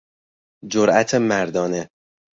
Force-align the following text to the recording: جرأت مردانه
جرأت 0.67 1.15
مردانه 1.15 1.87